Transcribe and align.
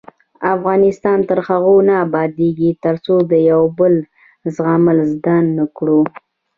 افغانستان 0.55 1.19
تر 1.29 1.39
هغو 1.47 1.75
نه 1.87 1.93
ابادیږي، 2.05 2.69
ترڅو 2.83 3.15
د 3.31 3.33
یو 3.51 3.63
بل 3.79 3.93
زغمل 4.55 4.97
زده 5.11 5.35
نکړو. 5.57 5.99